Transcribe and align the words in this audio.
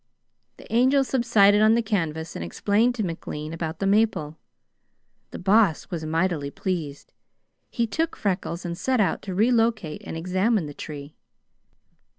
The 0.57 0.65
Angel 0.73 1.03
subsided 1.03 1.61
on 1.61 1.75
the 1.75 1.83
canvas 1.83 2.35
and 2.35 2.43
explained 2.43 2.95
to 2.95 3.03
McLean 3.03 3.53
about 3.53 3.77
the 3.77 3.85
maple. 3.85 4.35
The 5.29 5.37
Boss 5.37 5.91
was 5.91 6.03
mightily 6.05 6.49
pleased. 6.49 7.13
He 7.69 7.85
took 7.85 8.15
Freckles 8.15 8.65
and 8.65 8.75
set 8.75 8.99
out 8.99 9.21
to 9.21 9.35
re 9.35 9.51
locate 9.51 10.01
and 10.03 10.17
examine 10.17 10.65
the 10.65 10.73
tree. 10.73 11.17